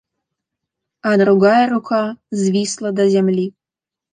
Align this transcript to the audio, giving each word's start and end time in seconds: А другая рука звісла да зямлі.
А 1.09 1.11
другая 1.23 1.65
рука 1.73 2.01
звісла 2.41 2.89
да 3.01 3.09
зямлі. 3.13 3.47